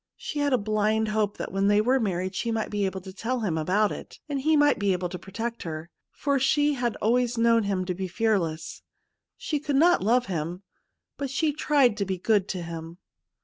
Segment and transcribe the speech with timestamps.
[0.15, 3.13] She had a blind hope that when they were mai'ried she might be able to
[3.13, 6.95] tell him about it, and he might be able to protect hei', for she had
[6.95, 8.81] always known him to be fearless.
[9.37, 10.63] She could not love him,
[11.17, 12.97] but she tried to be good to him.